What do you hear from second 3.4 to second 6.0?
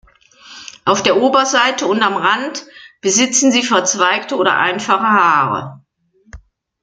sie verzweigte oder einfache Haare.